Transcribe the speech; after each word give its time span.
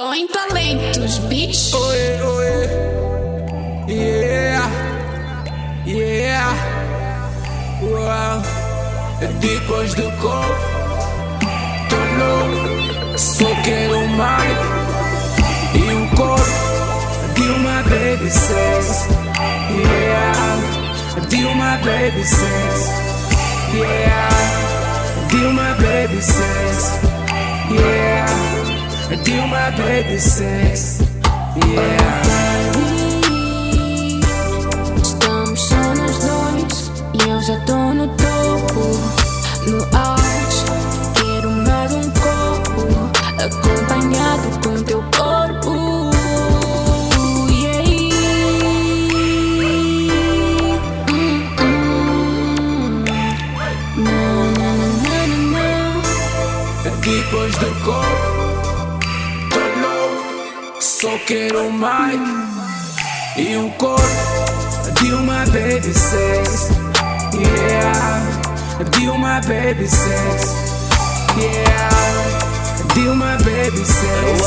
Tô 0.00 0.14
em 0.14 0.26
talentos, 0.28 1.18
bitch. 1.28 1.74
Oê, 1.74 2.22
oê. 2.22 2.66
Yeah. 3.86 4.70
Yeah. 5.86 6.54
Uau. 7.82 8.42
Depois 9.40 9.92
do 9.92 10.10
copo, 10.12 10.54
tô 11.90 11.96
louco. 12.16 13.18
Só 13.18 13.44
quero 13.62 14.08
mais. 14.16 14.56
E 15.74 15.92
um 15.92 16.08
corpo 16.16 16.44
de 17.34 17.42
uma 17.42 17.82
baby 17.82 18.30
sex. 18.30 19.06
Yeah. 19.68 21.28
De 21.28 21.44
uma 21.44 21.76
baby 21.76 22.24
sex. 22.24 22.90
Yeah. 23.74 24.30
De 25.28 25.36
uma 25.44 25.74
baby 25.74 26.22
sex. 26.22 27.00
Yeah. 27.70 27.99
De 29.10 29.32
uma 29.32 29.70
baby 29.72 30.20
sex. 30.20 31.00
Yeah. 31.66 32.22
Estamos 35.02 35.60
só 35.60 35.74
nós 35.74 36.18
dois 36.18 36.92
e 37.14 37.28
eu 37.28 37.42
já 37.42 37.58
tô 37.66 37.92
no 37.92 38.06
topo, 38.06 38.80
no 39.66 39.82
auge. 39.98 40.64
Quero 41.16 41.50
mais 41.50 41.92
um 41.92 42.08
copo, 42.12 42.86
acompanhado 43.42 44.48
com 44.62 44.82
teu 44.84 45.02
corpo. 45.16 45.72
Hum, 47.18 47.50
hum. 53.98 54.14
Depois 57.02 57.54
do 57.58 57.66
louco. 57.84 58.39
Só 61.00 61.16
quero 61.26 61.72
mais. 61.72 62.20
E 63.34 63.56
um 63.56 63.70
corpo 63.70 64.04
de 65.00 65.14
uma 65.14 65.46
baby 65.46 65.94
sex. 65.94 66.68
Yeah. 67.32 68.20
De 68.90 69.08
uma 69.08 69.40
baby 69.40 69.88
sex. 69.88 70.54
Yeah. 71.38 71.88
De 72.92 73.08
uma 73.08 73.38
baby 73.38 73.82
sex. 73.82 74.42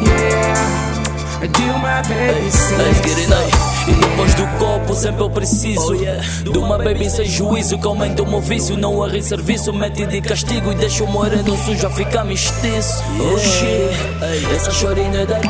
Yeah. 0.00 1.48
De 1.52 1.64
uma 1.64 2.02
baby 2.04 2.50
sex. 2.50 2.78
Let's 2.78 3.00
get 3.02 3.18
it 3.18 3.28
now. 3.28 3.57
Depois 4.28 4.34
do 4.34 4.46
copo 4.58 4.94
sempre 4.94 5.22
eu 5.22 5.30
preciso 5.30 5.96
De 5.96 6.58
uma 6.58 6.78
baby 6.78 7.08
sem 7.08 7.24
juízo 7.24 7.78
que 7.78 7.86
aumenta 7.86 8.22
o 8.22 8.26
meu 8.28 8.40
vício 8.40 8.76
Não 8.76 9.02
arre 9.02 9.22
serviço, 9.22 9.72
mete 9.72 10.06
de 10.06 10.20
castigo 10.20 10.72
E 10.72 10.74
deixa 10.74 11.04
o 11.04 11.06
moreno 11.06 11.56
sujo 11.64 11.86
a 11.86 11.90
ficar 11.90 12.24
mestiço. 12.24 13.02
Oh 13.20 13.38
shit, 13.38 14.54
essa 14.54 14.70
chorinha 14.70 15.20
é 15.20 15.26
daqui. 15.26 15.48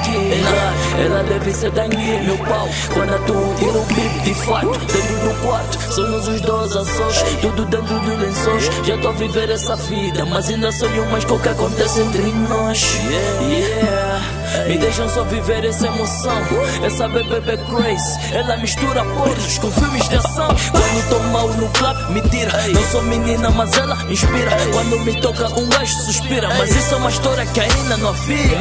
Ela 1.04 1.22
deve 1.24 1.52
ser 1.52 1.70
daqui, 1.70 1.96
meu 1.96 2.38
pau. 2.38 2.68
Quando 2.92 3.14
atuo 3.14 3.54
tiro 3.58 3.80
o 3.80 3.84
bip 3.86 4.20
de 4.24 4.34
fato 4.34 4.66
Dentro 4.66 5.28
do 5.28 5.42
quarto, 5.42 5.92
somos 5.92 6.28
os 6.28 6.40
dois 6.40 6.76
a 6.76 6.84
sós 6.84 7.22
Tudo 7.40 7.64
dentro 7.66 8.00
de 8.00 8.10
lençóis. 8.10 8.70
Já 8.84 8.98
tô 8.98 9.08
a 9.08 9.12
viver 9.12 9.50
essa 9.50 9.76
vida 9.76 10.24
Mas 10.26 10.48
ainda 10.48 10.70
sonho 10.72 11.06
mais 11.10 11.24
com 11.24 11.34
o 11.34 11.40
que 11.40 11.48
acontece 11.48 12.00
entre 12.00 12.22
nós. 12.48 12.98
Yeah, 13.08 14.47
me 14.68 14.78
deixam 14.78 15.08
só 15.08 15.24
viver 15.24 15.64
essa 15.64 15.86
emoção 15.86 16.38
Essa 16.84 17.08
bebê 17.08 17.56
crazy 17.68 18.28
ela 18.32 18.56
mistura 18.56 19.04
pornos 19.04 19.58
com 19.58 19.70
filmes 19.72 20.08
de 20.08 20.16
ação. 20.16 20.48
Quando 20.70 21.08
tô 21.08 21.18
mal 21.30 21.48
no 21.48 21.68
club, 21.70 22.10
me 22.10 22.20
tira. 22.28 22.52
Não 22.68 22.82
sou 22.84 23.02
menina, 23.02 23.50
mas 23.50 23.76
ela 23.76 23.96
inspira. 24.08 24.50
Quando 24.72 25.00
me 25.00 25.20
toca, 25.20 25.48
um 25.58 25.68
gajo 25.68 25.94
suspira. 26.02 26.48
Mas 26.56 26.74
isso 26.74 26.94
é 26.94 26.96
uma 26.96 27.10
história 27.10 27.46
que 27.46 27.60
ainda 27.60 27.96
não 27.96 28.10
havia. 28.10 28.58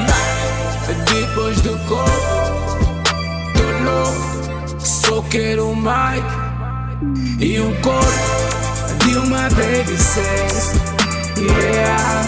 Depois 1.12 1.62
do 1.62 1.78
copo, 1.88 2.12
tô 3.54 3.84
louco. 3.84 4.80
Só 4.80 5.22
quero 5.30 5.76
mais. 5.76 6.24
E 7.40 7.60
um 7.60 7.74
corpo 7.82 9.06
de 9.06 9.18
uma 9.18 9.50
baby 9.50 9.98
sex. 9.98 10.74
Yeah. 11.38 12.24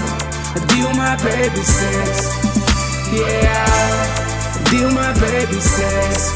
De 0.67 0.81
uma 0.85 1.15
baby 1.17 1.65
sex. 1.65 2.48
Yeah. 3.11 3.65
De 4.69 4.85
uma 4.85 5.13
baby 5.13 5.59
sex. 5.59 6.33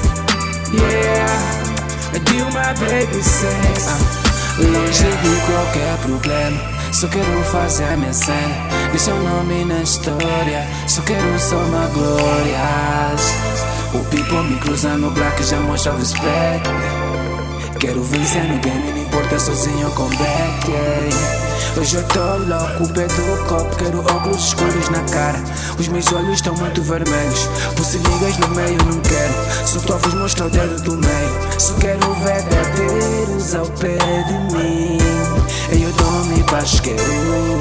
Yeah. 0.74 2.20
De 2.26 2.42
uma 2.42 2.74
baby 2.74 3.22
sex. 3.22 3.88
Longe 4.58 5.04
de 5.04 5.42
qualquer 5.46 5.98
problema. 6.02 6.60
Só 6.92 7.08
quero 7.08 7.44
fazer 7.52 7.96
minha 7.98 8.12
cena. 8.12 8.56
Deixa 8.90 9.14
o 9.14 9.22
nome 9.22 9.66
na 9.66 9.84
história. 9.84 10.68
Só 10.88 11.02
quero 11.04 11.40
somar 11.40 11.90
glórias. 11.90 13.34
O 13.94 14.00
people 14.06 14.44
me 14.44 14.58
cruza 14.60 14.98
no 14.98 15.12
black 15.12 15.44
já 15.44 15.60
mostra 15.60 15.94
o 15.94 15.98
respect. 15.98 16.70
Quero 17.80 18.02
vencer 18.02 18.44
no 18.46 18.58
game, 18.60 18.92
não 18.92 18.98
importa 18.98 19.40
sozinho 19.40 19.92
com 19.92 20.08
back. 20.10 20.72
yeah. 20.72 21.54
Hoje 21.76 21.98
eu 21.98 22.04
tô 22.08 22.20
louco, 22.20 22.94
pé 22.94 23.08
do 23.08 23.46
copo, 23.46 23.76
quero 23.76 24.00
óculos 24.00 24.48
escuros 24.48 24.90
na 24.90 25.00
cara. 25.12 25.43
Os 25.80 25.88
meus 25.88 26.12
olhos 26.14 26.36
estão 26.36 26.54
muito 26.56 26.82
vermelhos. 26.82 27.48
Pulse 27.76 27.98
ligas 27.98 28.38
no 28.38 28.50
meio, 28.50 28.78
não 28.86 29.00
quero. 29.02 29.34
Só 29.66 29.94
a 29.94 29.98
vos 29.98 30.14
mostrar 30.14 30.48
o 30.48 30.50
dedo 30.50 30.82
do 30.84 30.98
meio. 30.98 31.60
Só 31.60 31.74
quero 31.76 32.14
verdadeiros 32.16 33.56
ao 33.56 33.66
pé 33.66 33.98
de 34.28 34.56
mim. 34.56 34.98
Eu 35.72 35.92
dou-me 35.94 36.44
basqueiro. 36.44 37.02
Yeah. 37.04 37.53